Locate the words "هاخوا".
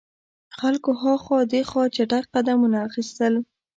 1.01-1.39